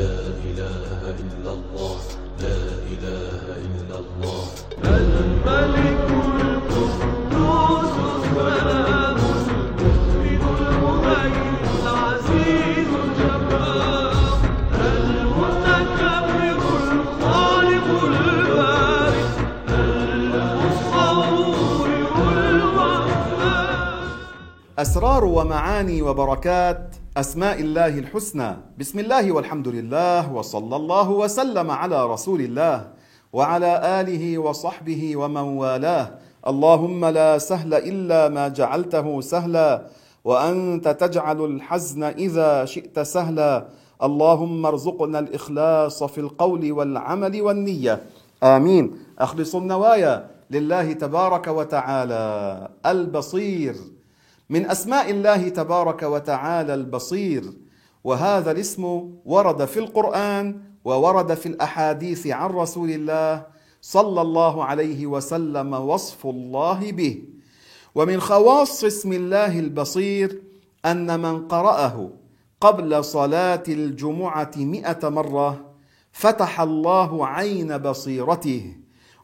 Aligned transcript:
لا 0.00 0.16
إله 0.48 1.00
إلا 1.22 1.50
الله 1.58 1.96
لا 2.44 2.58
إله 2.92 3.44
إلا 3.68 3.96
الله. 4.02 4.44
الملك 4.84 6.08
القدوس 6.40 7.94
السلام 8.16 9.18
المؤمن 9.46 10.42
المهيمن 10.70 11.64
العزيز 11.82 12.90
الجبار 13.04 14.14
المتكبر 14.90 16.58
الخالق 16.96 17.86
البارئ 18.12 19.28
المصور 21.00 21.88
الوهاب 22.48 24.02
أسرار 24.78 25.24
ومعاني 25.24 26.02
وبركات 26.02 26.96
أسماء 27.20 27.60
الله 27.60 27.98
الحسنى. 27.98 28.56
بسم 28.78 28.98
الله 28.98 29.32
والحمد 29.32 29.68
لله 29.68 30.32
وصلى 30.32 30.76
الله 30.76 31.10
وسلم 31.10 31.70
على 31.70 32.06
رسول 32.06 32.40
الله 32.40 32.88
وعلى 33.32 34.00
آله 34.00 34.38
وصحبه 34.38 35.16
ومن 35.16 35.46
والاه. 35.60 36.06
اللهم 36.46 37.04
لا 37.04 37.38
سهل 37.38 37.74
إلا 37.74 38.28
ما 38.28 38.48
جعلته 38.48 39.20
سهلا 39.20 39.86
وأنت 40.24 40.88
تجعل 40.88 41.44
الحزن 41.44 42.02
إذا 42.02 42.64
شئت 42.64 43.00
سهلا. 43.00 43.68
اللهم 44.02 44.66
ارزقنا 44.66 45.18
الإخلاص 45.18 46.04
في 46.04 46.20
القول 46.20 46.72
والعمل 46.72 47.42
والنية. 47.42 48.00
آمين. 48.42 48.84
أخلص 49.18 49.54
النوايا 49.54 50.30
لله 50.50 50.92
تبارك 50.92 51.46
وتعالى 51.48 52.24
البصير. 52.86 53.99
من 54.50 54.70
أسماء 54.70 55.10
الله 55.10 55.48
تبارك 55.48 56.02
وتعالى 56.02 56.74
البصير. 56.74 57.52
وهذا 58.04 58.50
الاسم 58.50 59.10
ورد 59.24 59.64
في 59.64 59.78
القرآن 59.78 60.62
وورد 60.84 61.34
في 61.34 61.46
الأحاديث 61.46 62.26
عن 62.26 62.50
رسول 62.50 62.90
الله 62.90 63.46
صلى 63.80 64.20
الله 64.20 64.64
عليه 64.64 65.06
وسلم 65.06 65.74
وصف 65.74 66.26
الله 66.26 66.92
به. 66.92 67.22
ومن 67.94 68.20
خواص 68.20 68.84
اسم 68.84 69.12
الله 69.12 69.58
البصير 69.58 70.42
أن 70.84 71.20
من 71.20 71.48
قرأه 71.48 72.10
قبل 72.60 73.04
صلاة 73.04 73.62
الجمعة 73.68 74.50
مئة 74.56 75.08
مرة 75.08 75.74
فتح 76.12 76.60
الله 76.60 77.26
عين 77.26 77.78
بصيرته 77.78 78.76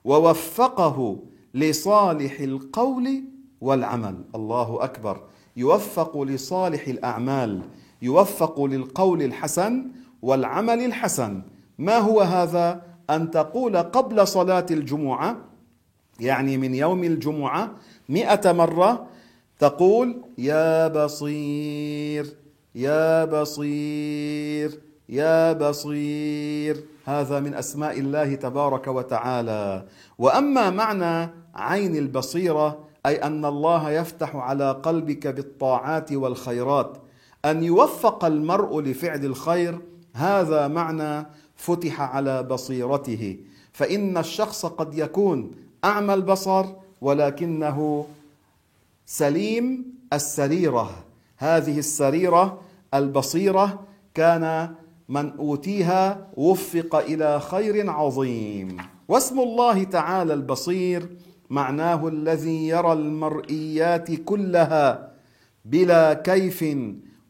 ووفقه 0.05 1.23
لصالح 1.55 2.41
القول 2.41 3.25
والعمل. 3.61 4.25
الله 4.35 4.85
أكبر. 4.85 5.21
يوفق 5.57 6.23
لصالح 6.23 6.89
الأعمال 6.89 7.63
يوفق 8.03 8.65
للقول 8.65 9.23
الحسن 9.23 9.85
والعمل 10.23 10.85
الحسن. 10.85 11.43
ما 11.79 11.99
هو 11.99 12.21
هذا؟ 12.21 12.83
أن 13.11 13.31
تقول 13.31 13.77
قبل 13.77 14.29
صلاة 14.29 14.67
الجمعة 14.71 15.37
يعني 16.21 16.57
من 16.57 16.75
يوم 16.75 17.05
الجمعة 17.05 17.71
مئة 18.09 18.53
مرة 18.53 19.07
تقول 19.59 20.23
يا 20.39 20.89
بصير 20.89 22.37
يا 22.75 23.25
بصير 23.25 24.81
يا 25.09 25.53
بصير. 25.53 26.85
هذا 27.05 27.41
من 27.41 27.55
أسماء 27.55 28.01
الله 28.01 28.35
تبارك 28.35 28.87
وتعالى. 28.87 29.87
وأما 30.19 30.71
معنى 30.71 31.31
عين 31.55 31.97
البصيرة 31.97 32.86
أي 33.07 33.17
أن 33.17 33.45
الله 33.45 33.91
يفتح 33.91 34.37
على 34.37 34.73
قلبك 34.73 35.27
بالطاعات 35.27 36.13
والخيرات. 36.13 36.97
أن 37.45 37.63
يوفق 37.65 38.25
المرء 38.25 38.81
لفعل 38.81 39.25
الخير 39.25 39.79
هذا 40.15 40.69
معنى 40.69 41.27
فتح 41.57 42.01
على 42.01 42.43
بصيرته. 42.43 43.39
فإن 43.73 44.19
الشخص 44.19 44.67
قد 44.67 44.99
يكون 44.99 45.51
أعمى 45.85 46.15
البصر 46.15 46.67
ولكنه 47.01 48.07
سليم 49.07 49.85
السريرة. 50.13 50.91
هذه 51.37 51.79
السريرة 51.79 52.61
البصيرة 52.95 53.81
كان 54.15 54.75
من 55.09 55.37
أوتيها 55.39 56.27
وفق 56.37 56.97
إلى 56.97 57.41
خير 57.41 57.91
عظيم. 57.91 58.77
واسم 59.09 59.41
الله 59.41 59.85
تعالى 59.85 60.35
البصير 60.35 61.09
معناه 61.51 62.09
الذي 62.09 62.69
يرى 62.69 62.93
المرئيات 62.93 64.13
كلها 64.13 65.11
بلا 65.65 66.15
كيف 66.15 66.65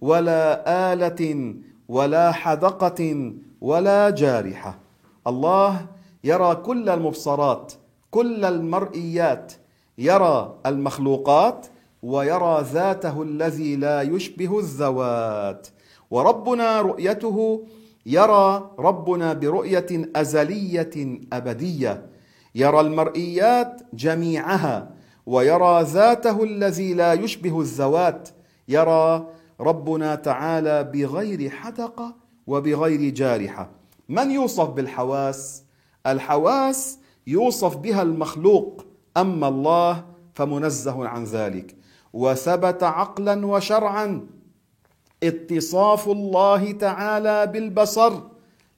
ولا 0.00 0.92
آلة 0.92 1.54
ولا 1.88 2.32
حدقة 2.32 3.32
ولا 3.60 4.10
جارحة. 4.10 4.78
الله 5.26 5.86
يرى 6.24 6.54
كل 6.54 6.88
المبصرات 6.88 7.72
كل 8.10 8.44
المرئيات 8.44 9.52
يرى 9.98 10.54
المخلوقات 10.66 11.66
ويرى 12.02 12.64
ذاته 12.72 13.22
الذي 13.22 13.76
لا 13.76 14.02
يشبه 14.02 14.58
الذوات. 14.58 15.68
وربنا 16.10 16.80
رؤيته 16.80 17.66
يرى 18.06 18.70
ربنا 18.78 19.32
برؤية 19.32 20.10
أزلية 20.16 21.20
أبدية. 21.32 22.06
يرى 22.56 22.80
المرئيات 22.80 23.82
جميعها 23.92 24.90
ويرى 25.26 25.82
ذاته 25.82 26.42
الذي 26.42 26.94
لا 26.94 27.12
يشبه 27.12 27.60
الذوات. 27.60 28.28
يرى 28.68 29.26
ربنا 29.60 30.14
تعالى 30.14 30.84
بغير 30.84 31.50
حدقة 31.50 32.16
وبغير 32.46 33.10
جارحة. 33.10 33.70
من 34.08 34.30
يوصف 34.30 34.68
بالحواس؟ 34.68 35.64
الحواس 36.06 36.98
يوصف 37.26 37.76
بها 37.76 38.02
المخلوق 38.02 38.84
أما 39.16 39.48
الله 39.48 40.04
فمنزه 40.34 41.08
عن 41.08 41.24
ذلك. 41.24 41.76
وثبت 42.12 42.82
عقلا 42.82 43.46
وشرعا. 43.46 44.26
اتصاف 45.22 46.08
الله 46.08 46.72
تعالى 46.72 47.46
بالبصر 47.46 48.12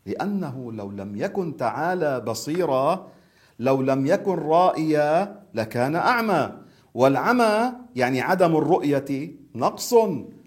لأنه 0.06 0.72
لو 0.72 0.91
لم 0.91 1.17
يكن 1.17 1.56
تعالى 1.56 2.21
بصيرا 2.21 3.09
لو 3.58 3.82
لم 3.82 4.06
يكن 4.06 4.34
رائيا 4.34 5.41
لكان 5.54 5.96
أعمى. 5.96 6.52
والعمى 6.94 7.72
يعني 7.96 8.20
عدم 8.20 8.56
الرؤية 8.56 9.30
نقص 9.54 9.94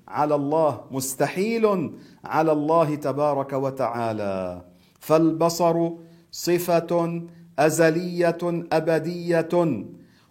على 0.07 0.35
الله 0.35 0.81
مستحيل 0.91 1.91
على 2.25 2.51
الله 2.51 2.95
تبارك 2.95 3.53
وتعالى. 3.53 4.61
فالبصر 4.99 5.89
صفة 6.31 7.21
أزلية 7.59 8.37
أبدية. 8.71 9.83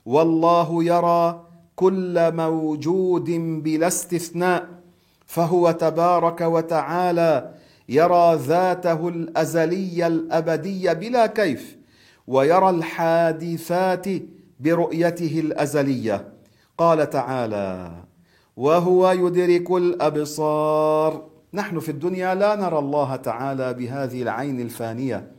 والله 0.06 0.84
يرى 0.84 1.47
كل 1.76 2.34
موجود 2.34 3.30
بلا 3.64 3.86
استثناء. 3.86 4.66
فهو 5.26 5.70
تبارك 5.70 6.41
وتعالى 6.41 7.54
يرى 7.88 8.34
ذاته 8.34 9.08
الأزلية 9.08 10.06
الأبدية 10.06 10.92
بلا 10.92 11.26
كيف. 11.26 11.79
ويرى 12.30 12.70
الحادثات 12.70 14.06
برؤيته 14.60 15.34
الأزلية. 15.41 16.18
قال 16.78 17.10
تعالى 17.10 17.92
وهو 18.56 19.10
يدرك 19.10 19.70
الأبصار. 19.70 21.10
نحن 21.54 21.78
في 21.78 21.88
الدنيا 21.88 22.34
لا 22.34 22.56
نرى 22.56 22.78
الله 22.78 23.16
تعالى 23.16 23.74
بهذه 23.74 24.22
العين 24.22 24.60
الفانية 24.60 25.32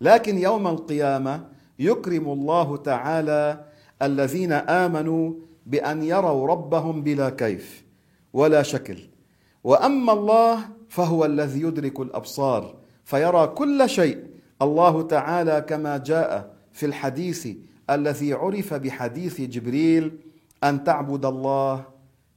لكن 0.00 0.38
يوم 0.38 0.66
القيامة 0.66 1.44
يكرم 1.78 2.28
الله 2.28 2.76
تعالى 2.76 3.64
الذين 4.02 4.52
آمنوا 4.52 5.32
بأن 5.66 6.02
يروا 6.02 6.46
ربهم 6.46 7.02
بلا 7.02 7.30
كيف 7.30 7.84
ولا 8.32 8.62
شكل. 8.62 8.98
وأما 9.64 10.12
الله 10.12 10.58
فهو 10.88 11.24
الذي 11.24 11.60
يدرك 11.60 12.00
الأبصار 12.00 12.74
فيرى 13.04 13.46
كل 13.46 13.88
شيء 13.88 14.18
الله 14.62 15.02
تعالى 15.02 15.60
كما 15.68 15.96
جاء 15.96 16.54
في 16.72 16.86
الحديث 16.86 17.48
الذي 17.90 18.32
عرف 18.32 18.74
بحديث 18.74 19.40
جبريل 19.40 20.18
أن 20.64 20.84
تعبد 20.84 21.24
الله 21.24 21.84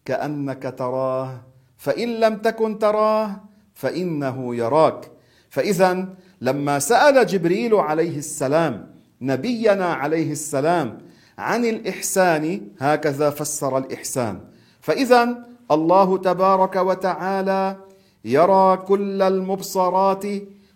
كأنك 0.05 0.73
تراه 0.77 1.41
فإن 1.77 2.09
لم 2.19 2.35
تكن 2.37 2.79
تراه 2.79 3.41
فإنه 3.73 4.55
يراك. 4.55 5.11
فاذا 5.49 6.09
لما 6.41 6.79
سأل 6.79 7.25
جبريل 7.25 7.73
عليه 7.75 8.17
السلام 8.17 8.95
نبينا 9.21 9.93
عليه 9.93 10.31
السلام 10.31 10.97
عن 11.37 11.65
الإحسان 11.65 12.61
هكذا 12.79 13.29
فسر 13.29 13.77
الإحسان. 13.77 14.39
فاذا 14.81 15.45
الله 15.71 16.17
تبارك 16.17 16.75
وتعالى 16.75 17.77
يرى 18.25 18.77
كل 18.77 19.21
المبصرات 19.21 20.25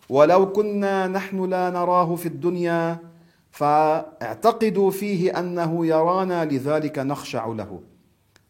ولو 0.10 0.52
كنا 0.52 1.08
نحن 1.08 1.50
لا 1.50 1.70
نراه 1.70 2.16
في 2.16 2.26
الدنيا 2.26 3.00
فاعتقدوا 3.52 4.92
فيه 4.92 5.40
أنه 5.40 5.86
يرانا 5.86 6.46
لذلك 6.46 7.00
نخشع 7.00 7.48
له 7.48 7.82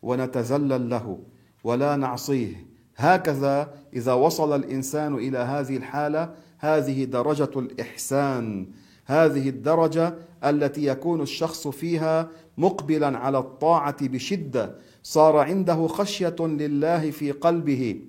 ونتذلل 0.02 0.90
له 0.90 1.20
ولا 1.64 1.96
نعصيه. 1.96 2.66
هكذا 2.96 3.74
إذا 3.94 4.14
وصل 4.14 4.56
الإنسان 4.56 5.16
إلى 5.16 5.38
هذه 5.38 5.78
الحالة 5.78 6.34
هذه 6.60 7.04
درجة 7.04 7.50
الإحسان 7.56 8.68
هذه 9.06 9.50
الدرجة 9.50 10.16
التي 10.44 10.86
يكون 10.86 11.22
الشخص 11.22 11.68
فيها 11.68 12.30
مقبلا 12.58 13.18
على 13.18 13.38
الطاعة 13.38 14.08
بشدة 14.08 14.76
صار 15.04 15.38
عنده 15.38 15.88
خشية 15.88 16.36
لله 16.40 17.12
في 17.12 17.32
قلبه. 17.32 18.02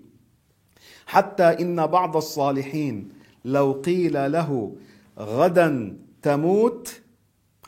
حتى 1.06 1.44
إن 1.44 1.87
بعض 1.87 2.17
الصالحين 2.17 3.19
لو 3.44 3.72
قيل 3.72 4.32
له 4.32 4.72
غدا 5.19 5.96
تموت 6.22 7.00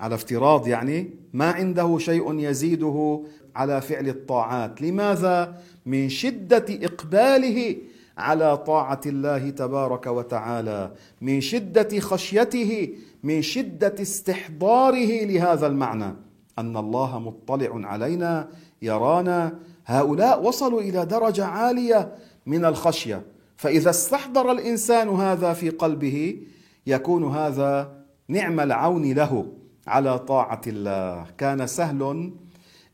على 0.00 0.14
افتراض 0.14 0.68
يعني 0.68 1.10
ما 1.32 1.50
عنده 1.50 1.98
شيء 1.98 2.38
يزيده 2.38 3.22
على 3.56 3.80
فعل 3.80 4.08
الطاعات. 4.08 4.82
لماذا؟ 4.82 5.62
من 5.86 6.08
شدة 6.08 6.64
إقباله 6.70 7.76
على 8.18 8.56
طاعة 8.56 9.00
الله 9.06 9.50
تبارك 9.50 10.06
وتعالى 10.06 10.92
من 11.20 11.40
شدة 11.40 12.00
خشيته 12.00 12.88
من 13.22 13.42
شدة 13.42 13.94
استحضاره 14.00 15.24
لهذا 15.24 15.66
المعنى. 15.66 16.14
أن 16.58 16.76
الله 16.76 17.18
مطلع 17.18 17.70
علينا 17.88 18.48
يرانا. 18.82 19.58
هؤلاء 19.86 20.42
وصلوا 20.42 20.80
إلى 20.80 21.06
درجة 21.06 21.44
عالية 21.44 22.12
من 22.46 22.64
الخشية. 22.64 23.22
فإذا 23.62 23.90
استحضر 23.90 24.52
الإنسان 24.52 25.08
هذا 25.08 25.52
في 25.52 25.70
قلبه 25.70 26.42
يكون 26.86 27.24
هذا 27.24 28.04
نعم 28.28 28.60
العون 28.60 29.12
له 29.12 29.52
على 29.86 30.18
طاعة 30.18 30.60
الله. 30.66 31.26
كان 31.38 31.66
سهل 31.66 32.32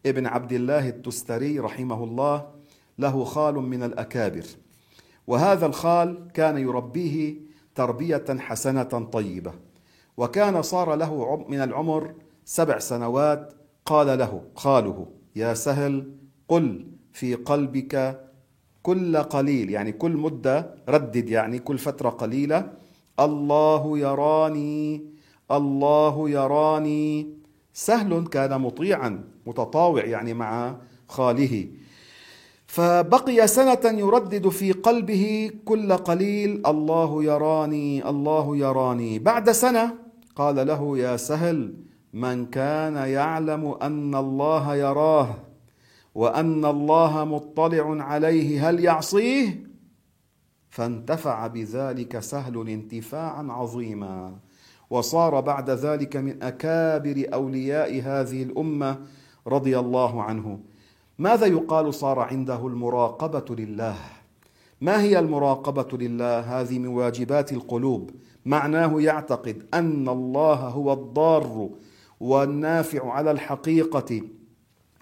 ابن 0.06 0.26
عبد 0.26 0.52
الله 0.52 0.88
التستري 0.88 1.58
رحمه 1.58 2.04
الله 2.04 2.46
له 2.98 3.24
خال 3.24 3.54
من 3.54 3.82
الأكابر. 3.82 4.44
وهذا 5.26 5.66
الخال 5.66 6.28
كان 6.34 6.58
يربيه 6.58 7.36
تربية 7.74 8.24
حسنة 8.38 9.08
طيبة. 9.12 9.52
وكان 10.16 10.62
صار 10.62 10.94
له 10.94 11.44
من 11.48 11.60
العمر 11.60 12.14
سبع 12.44 12.78
سنوات 12.78 13.54
قال 13.86 14.18
له 14.18 14.42
خاله 14.54 15.06
يا 15.36 15.54
سهل 15.54 16.12
قل 16.48 16.86
في 17.12 17.34
قلبك 17.34 18.27
كل 18.88 19.16
قليل 19.16 19.70
يعني 19.70 19.92
كل 19.92 20.12
مدة 20.16 20.74
ردد 20.88 21.28
يعني 21.28 21.58
كل 21.58 21.78
فترة 21.78 22.08
قليلة. 22.08 22.72
الله 23.20 23.98
يراني 23.98 25.04
الله 25.50 26.30
يراني. 26.30 27.08
سهل 27.72 28.26
كان 28.26 28.60
مطيعا 28.60 29.24
متطاوع 29.46 30.04
يعني 30.04 30.34
مع 30.34 30.76
خاله. 31.08 31.68
فبقي 32.66 33.46
سنة 33.46 33.84
يردد 33.84 34.48
في 34.48 34.72
قلبه 34.72 35.50
كل 35.64 35.92
قليل. 35.92 36.66
الله 36.66 37.24
يراني 37.24 38.08
الله 38.08 38.56
يراني. 38.56 39.18
بعد 39.18 39.50
سنة 39.50 39.94
قال 40.36 40.66
له 40.66 40.98
يا 40.98 41.16
سهل 41.16 41.74
من 42.12 42.46
كان 42.46 42.96
يعلم 42.96 43.64
أن 43.82 44.14
الله 44.14 44.74
يراه. 44.74 45.47
وأن 46.18 46.64
الله 46.64 47.24
مطلع 47.24 48.04
عليه 48.04 48.68
هل 48.68 48.80
يعصيه؟ 48.84 49.64
فانتفع 50.70 51.46
بذلك 51.46 52.18
سهل 52.18 52.68
انتفاعا 52.68 53.46
عظيما. 53.50 54.36
وصار 54.90 55.40
بعد 55.40 55.70
ذلك 55.70 56.16
من 56.16 56.42
أكابر 56.42 57.26
أولياء 57.34 58.02
هذه 58.02 58.42
الأمة 58.42 58.98
رضي 59.46 59.78
الله 59.78 60.22
عنه. 60.22 60.60
ماذا 61.18 61.46
يقال 61.46 61.94
صار 61.94 62.18
عنده 62.18 62.66
المراقبة 62.66 63.56
لله؟ 63.56 63.96
ما 64.80 65.02
هي 65.02 65.18
المراقبة 65.18 65.98
لله 65.98 66.40
هذه 66.40 66.78
من 66.78 66.88
واجبات 66.88 67.52
القلوب؟ 67.52 68.10
معناه 68.46 69.00
يعتقد 69.00 69.66
أن 69.74 70.08
الله 70.08 70.54
هو 70.54 70.92
الضار 70.92 71.70
والنافع 72.20 73.12
على 73.12 73.30
الحقيقة. 73.30 74.37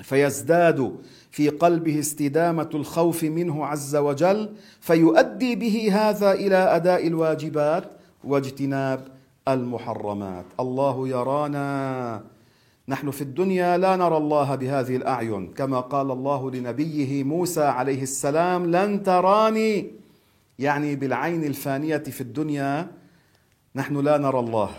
فيزداد 0.03 0.97
في 1.31 1.49
قلبه 1.49 1.99
استدامة 1.99 2.71
الخوف 2.75 3.25
منه 3.25 3.67
عز 3.67 3.97
وجل 3.97 4.55
فيؤدي 4.81 5.57
به 5.57 5.89
هذا 5.93 6.33
إلى 6.33 6.57
أداء 6.57 7.07
الواجبات 7.07 7.85
واجتناب 8.25 9.09
المحرمات. 9.49 10.45
الله 10.61 11.09
يرانا. 11.09 12.23
نحن 12.89 13.11
في 13.11 13.23
الدنيا 13.23 13.77
لا 13.79 13.97
نرى 13.97 14.17
الله 14.17 14.55
بهذه 14.55 14.97
الأعين 14.97 15.53
كما 15.53 15.81
قال 15.81 16.11
الله 16.11 16.51
لنبيه 16.51 17.25
موسى 17.25 17.65
عليه 17.65 18.03
السلام 18.03 18.67
لن 18.67 19.03
تراني. 19.03 19.91
يعني 20.59 20.97
بالعين 20.97 21.45
الفانية 21.45 21.97
في 21.97 22.21
الدنيا 22.21 22.89
نحن 23.77 23.97
لا 23.97 24.19
نرى 24.19 24.41
الله. 24.41 24.71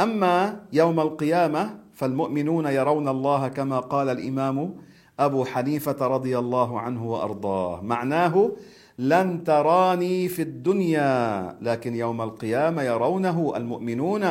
أما 0.00 0.60
يوم 0.72 1.00
القيامة 1.00 1.87
فالمؤمنون 1.98 2.66
يرون 2.66 3.08
الله 3.08 3.48
كما 3.48 3.78
قال 3.80 4.08
الإمام 4.08 4.74
أبو 5.18 5.44
حنيفة 5.44 6.06
رضي 6.06 6.38
الله 6.38 6.80
عنه 6.80 7.10
وأرضاه. 7.10 7.80
معناه 7.82 8.52
لن 8.98 9.44
تراني 9.44 10.28
في 10.28 10.42
الدنيا 10.42 11.58
لكن 11.62 11.94
يوم 11.94 12.22
القيامة 12.22 12.82
يرونه 12.82 13.52
المؤمنون 13.56 14.24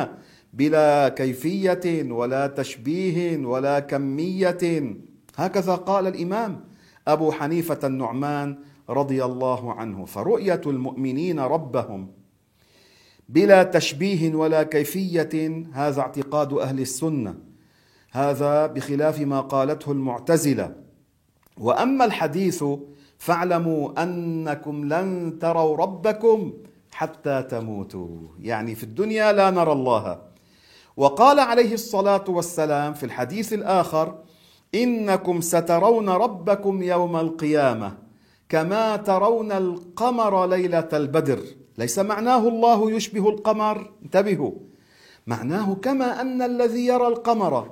بلا 0.52 1.08
كيفية 1.08 2.12
ولا 2.12 2.46
تشبيه 2.46 3.46
ولا 3.46 3.80
كمية. 3.80 4.96
هكذا 5.36 5.74
قال 5.74 6.06
الإمام 6.06 6.64
أبو 7.08 7.32
حنيفة 7.32 7.78
النعمان 7.84 8.58
رضي 8.88 9.24
الله 9.24 9.72
عنه. 9.72 10.04
فرؤيه 10.04 10.60
المؤمنين 10.66 11.40
ربهم 11.40 12.08
بلا 13.28 13.62
تشبيه 13.62 14.34
ولا 14.34 14.62
كيفية 14.62 15.64
هذا 15.72 16.00
اعتقاد 16.00 16.52
أهل 16.52 16.80
السنة. 16.80 17.47
هذا 18.10 18.66
بخلاف 18.66 19.20
ما 19.20 19.40
قالته 19.40 19.92
المعتزلة. 19.92 20.74
وأما 21.58 22.04
الحديث 22.04 22.64
فاعلموا 23.18 24.02
أنكم 24.02 24.84
لن 24.84 25.38
تروا 25.40 25.76
ربكم 25.76 26.52
حتى 26.92 27.42
تموتوا. 27.42 28.08
يعني 28.40 28.74
في 28.74 28.84
الدنيا 28.84 29.32
لا 29.32 29.50
نرى 29.50 29.72
الله. 29.72 30.18
وقال 30.96 31.38
عليه 31.38 31.74
الصلاة 31.74 32.24
والسلام 32.28 32.94
في 32.94 33.06
الحديث 33.06 33.52
الآخر 33.52 34.18
إنكم 34.74 35.40
سترون 35.40 36.08
ربكم 36.08 36.82
يوم 36.82 37.16
القيامة 37.16 37.98
كما 38.48 38.96
ترون 38.96 39.52
القمر 39.52 40.46
ليلة 40.46 40.88
البدر. 40.92 41.40
ليس 41.78 41.98
معناه 41.98 42.48
الله 42.48 42.90
يشبه 42.90 43.28
القمر؟ 43.28 43.90
انتبهوا. 44.02 44.52
معناه 45.26 45.74
كما 45.74 46.20
أن 46.20 46.42
الذي 46.42 46.86
يرى 46.86 47.06
القمر 47.06 47.70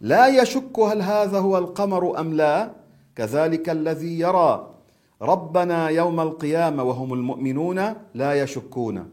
لا 0.00 0.26
يشك 0.26 0.78
هل 0.78 1.02
هذا 1.02 1.38
هو 1.38 1.58
القمر 1.58 2.20
أم 2.20 2.34
لا. 2.34 2.70
كذلك 3.16 3.68
الذي 3.68 4.18
يرى 4.20 4.74
ربنا 5.22 5.88
يوم 5.88 6.20
القيامة 6.20 6.82
وهم 6.82 7.12
المؤمنون 7.12 7.94
لا 8.14 8.42
يشكون 8.42 9.10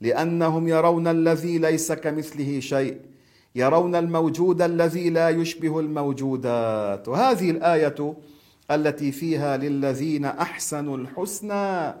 لأنهم 0.00 0.68
يرون 0.68 1.06
الذي 1.08 1.58
ليس 1.58 1.92
كمثله 1.92 2.60
شيء 2.60 3.00
يرون 3.54 3.94
الموجود 3.94 4.62
الذي 4.62 5.10
لا 5.10 5.28
يشبه 5.28 5.80
الموجودات. 5.80 7.08
وهذه 7.08 7.50
الآية 7.50 8.16
التي 8.70 9.12
فيها 9.12 9.56
للذين 9.56 10.24
أحسنوا 10.24 10.96
الحسنى 10.96 11.94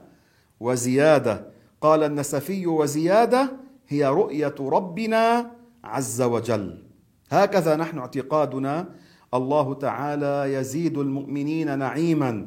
وزيادة. 0.60 1.46
قال 1.80 2.02
النسفي 2.02 2.66
وزيادة 2.66 3.52
هي 3.88 4.06
رؤية 4.06 4.54
ربنا 4.60 5.50
عز 5.84 6.22
وجل. 6.22 6.85
هكذا 7.30 7.76
نحن 7.76 7.98
اعتقادنا. 7.98 8.88
الله 9.34 9.74
تعالى 9.74 10.54
يزيد 10.54 10.98
المؤمنين 10.98 11.78
نعيما 11.78 12.46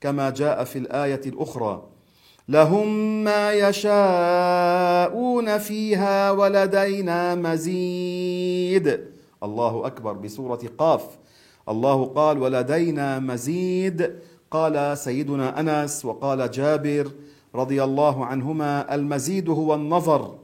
كما 0.00 0.30
جاء 0.30 0.64
في 0.64 0.78
الآية 0.78 1.20
الأخرى. 1.26 1.82
لهم 2.48 2.88
ما 3.24 3.52
يشاءون 3.52 3.98
فيها 5.58 6.30
ولدينا 6.30 7.34
مزيد. 7.34 9.00
الله 9.42 9.86
أكبر 9.86 10.12
بسورة 10.12 10.60
قاف. 10.78 11.06
الله 11.68 12.04
قال 12.04 12.38
ولدينا 12.38 13.18
مزيد. 13.18 14.12
قال 14.50 14.98
سيدنا 14.98 15.60
أنس 15.60 16.04
وقال 16.04 16.50
جابر 16.50 17.10
رضي 17.54 17.84
الله 17.84 18.24
عنهما 18.26 18.94
المزيد 18.94 19.48
هو 19.48 19.74
النظر. 19.74 20.34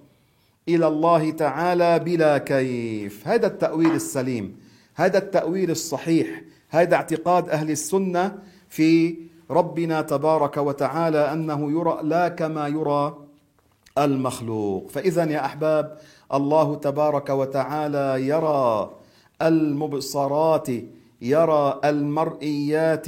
إلى 0.76 0.86
الله 0.88 1.30
تعالى 1.30 1.98
بلا 1.98 2.38
كيف. 2.38 3.28
هذا 3.28 3.46
التأويل 3.46 3.94
السليم 3.94 4.56
هذا 4.94 5.18
التأويل 5.18 5.70
الصحيح 5.70 6.42
هذا 6.68 6.94
اعتقاد 6.94 7.48
أهل 7.48 7.70
السنة 7.70 8.38
في 8.68 9.16
ربنا 9.50 10.02
تبارك 10.02 10.56
وتعالى 10.56 11.32
أنه 11.32 11.70
يرى 11.70 11.98
لا 12.02 12.28
كما 12.28 12.68
يرى 12.68 13.18
المخلوق. 13.98 14.90
فاذا 14.90 15.24
يا 15.24 15.44
أحباب 15.44 15.98
الله 16.34 16.74
تبارك 16.74 17.30
وتعالى 17.30 18.26
يرى 18.26 18.90
المبصرات 19.42 20.68
يرى 21.22 21.80
المرئيات 21.84 23.06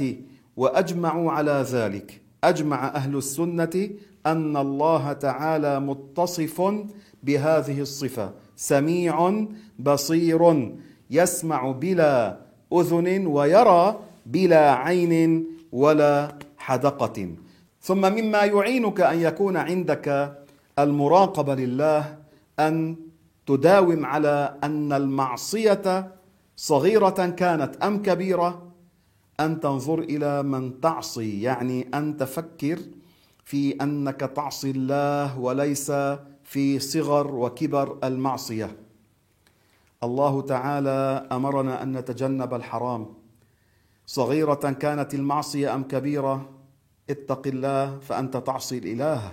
وأجمعوا 0.57 1.31
على 1.31 1.65
ذلك. 1.71 2.21
أجمع 2.43 2.87
أهل 2.87 3.17
السنة 3.17 3.89
أن 4.25 4.57
الله 4.57 5.13
تعالى 5.13 5.79
متصف 5.79 6.61
بهذه 7.23 7.81
الصفة. 7.81 8.31
سميع 8.55 9.45
بصير 9.79 10.71
يسمع 11.09 11.71
بلا 11.71 12.37
أذن 12.73 13.27
ويرى 13.27 13.99
بلا 14.25 14.73
عين 14.73 15.45
ولا 15.71 16.37
حدقة. 16.57 17.29
ثم 17.81 18.01
مما 18.01 18.43
يعينك 18.43 19.01
أن 19.01 19.19
يكون 19.19 19.57
عندك 19.57 20.37
المراقبه 20.79 21.55
لله 21.55 22.17
أن 22.59 22.95
تداوم 23.45 24.05
على 24.05 24.55
أن 24.63 24.93
المعصية 24.93 26.11
صغيرة 26.55 27.29
كانت 27.29 27.75
أم 27.83 28.01
كبيرة 28.01 28.71
أن 29.39 29.59
تنظر 29.59 29.99
إلى 29.99 30.43
من 30.43 30.81
تعصي 30.81 31.41
يعني 31.41 31.87
أن 31.93 32.17
تفكر 32.17 32.79
في 33.43 33.71
أنك 33.81 34.19
تعصي 34.19 34.71
الله 34.71 35.39
وليس 35.39 35.91
في 36.53 36.79
صغر 36.79 37.35
وكبر 37.35 37.97
المعصية. 38.03 38.77
الله 40.03 40.41
تعالى 40.41 41.27
أمرنا 41.31 41.83
أن 41.83 41.97
نتجنب 41.97 42.53
الحرام. 42.53 43.05
صغيرة 44.05 44.53
كانت 44.53 45.13
المعصية 45.13 45.75
أم 45.75 45.83
كبيرة؟ 45.83 46.49
اتق 47.09 47.47
الله 47.47 47.99
فأنت 47.99 48.37
تعصي 48.37 48.77
الإله. 48.77 49.31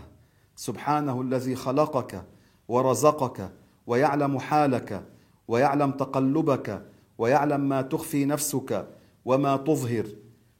سبحانه 0.57 1.21
الذي 1.21 1.55
خلقك 1.55 2.25
ورزقك 2.69 3.51
ويعلم 3.87 4.39
حالك 4.39 5.05
ويعلم 5.49 5.91
تقلبك 5.91 6.83
ويعلم 7.19 7.61
ما 7.61 7.83
تخفي 7.83 8.25
نفسك 8.25 8.89
وما 9.25 9.57
تظهر. 9.57 10.07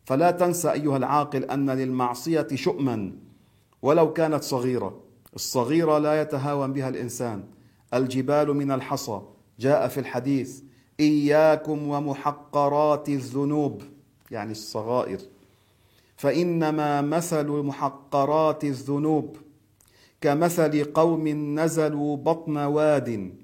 فلا 0.05 0.31
تنسى 0.31 0.73
أيها 0.73 0.97
العاقل 0.97 1.45
أن 1.45 1.71
للمعصية 1.71 2.49
شؤما. 2.55 3.13
ولو 3.83 4.13
كانت 4.13 4.43
صغيرة 4.43 5.10
الصغيرة 5.35 5.99
لا 5.99 6.23
يتهاون 6.23 6.73
بها 6.73 6.89
الإنسان. 6.89 7.45
الجبال 7.95 8.55
من 8.55 8.73
الحصى. 8.73 9.21
جاء 9.61 9.89
في 9.89 10.01
الحديث 10.01 10.61
إياكم 11.01 11.89
ومحقرات 11.89 13.09
الذنوب. 13.09 13.83
يعني 14.31 14.53
الصغائر. 14.53 15.19
فإنما 16.17 17.01
مثل 17.03 17.47
محقرات 17.47 18.65
الذنوب. 18.65 19.37
كمثل 20.21 20.85
قوم 20.85 21.29
نزلوا 21.59 22.17
بطن 22.17 22.57
واد. 22.57 23.35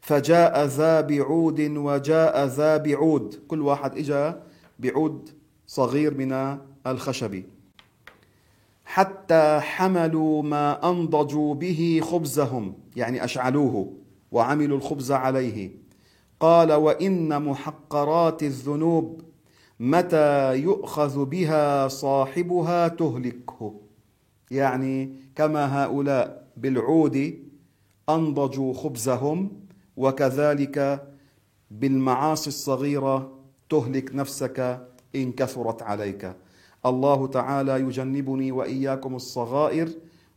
فجاء 0.00 0.64
ذا 0.64 1.00
بعود 1.00 1.60
وجاء 1.60 2.46
ذا 2.46 2.76
بعود. 2.76 3.40
كل 3.48 3.60
واحد 3.60 3.96
اجى 3.96 4.32
بعود 4.78 5.30
صغير 5.66 6.14
من 6.14 6.58
الخشب. 6.86 7.42
حتى 8.92 9.60
حملوا 9.60 10.42
ما 10.42 10.90
أنضجوا 10.90 11.54
به 11.54 12.00
خبزهم 12.02 12.74
يعني 12.96 13.24
أشعلوه 13.24 13.92
وعملوا 14.32 14.76
الخبز 14.76 15.12
عليه. 15.12 15.70
قال 16.40 16.72
وإن 16.72 17.42
محقرات 17.42 18.42
الذنوب 18.42 19.22
متى 19.80 20.56
يؤخذ 20.56 21.24
بها 21.24 21.88
صاحبها 21.88 22.88
تهلكه. 22.88 23.80
يعني 24.50 25.16
كما 25.36 25.84
هؤلاء 25.84 26.48
بالعود 26.56 27.38
أنضجوا 28.08 28.74
خبزهم 28.74 29.50
وكذلك 29.96 31.08
بالمعاصي 31.70 32.48
الصغيرة 32.48 33.38
تهلك 33.70 34.14
نفسك 34.14 34.86
إن 35.14 35.32
كثرت 35.32 35.82
عليك. 35.82 36.32
الله 36.86 37.26
تعالى 37.26 37.80
يجنبني 37.80 38.52
وإياكم 38.52 39.14
الصغائر 39.14 39.88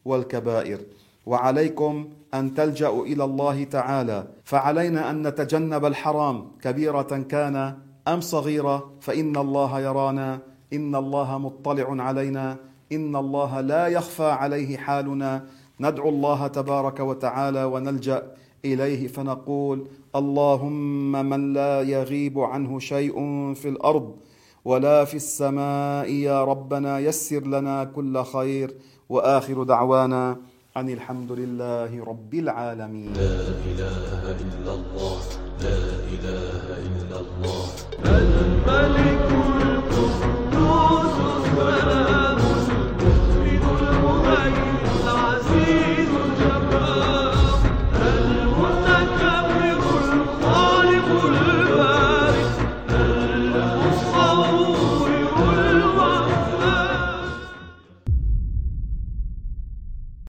والكبائر. 0.06 0.80
وعليكم 1.26 2.10
أن 2.34 2.54
تلجأوا 2.54 3.06
إلى 3.06 3.24
الله 3.24 3.64
تعالى. 3.64 4.28
فعلينا 4.44 5.10
أن 5.10 5.28
نتجنب 5.28 5.86
الحرام. 5.86 6.52
كبيرة 6.62 7.26
كان 7.30 7.78
أم 8.08 8.22
صغيرة 8.22 8.92
فإن 9.02 9.38
الله 9.38 9.80
يرانا. 9.80 10.40
إن 10.74 10.96
الله 10.96 11.38
مطلع 11.38 12.04
علينا. 12.04 12.58
إن 12.92 13.16
الله 13.16 13.62
لا 13.62 13.88
يخفى 13.88 14.32
عليه 14.32 14.78
حالنا. 14.78 15.46
ندعو 15.80 16.10
الله 16.10 16.48
تبارك 16.48 17.00
وتعالى 17.00 17.64
ونلجأ 17.64 18.24
إليه 18.66 19.08
فنقول 19.08 19.88
اللهم 20.16 21.12
من 21.12 21.54
لا 21.54 21.82
يغيب 21.82 22.40
عنه 22.40 22.80
شيء 22.80 23.14
في 23.54 23.70
الأرض. 23.70 24.16
ولا 24.66 25.06
في 25.06 25.18
السماء 25.24 26.10
يا 26.10 26.44
ربنا 26.44 27.00
يسر 27.00 27.44
لنا 27.48 27.84
كل 27.84 28.24
خير 28.24 28.76
وآخر 29.10 29.64
دعوانا 29.64 30.38
أن 30.78 30.90
الحمد 30.90 31.32
لله 31.32 32.04
رب 32.04 32.34
العالمين. 32.34 33.14
لا 33.14 33.40
إله 33.72 34.22
إلا 34.44 34.72
الله 34.74 35.22
لا 35.62 35.82
إله 36.14 36.66
إلا 36.88 37.18
الله. 37.24 37.55